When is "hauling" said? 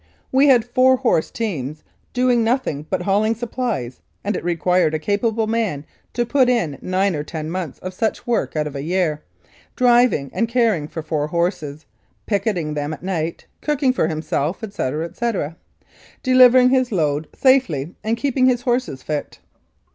3.03-3.35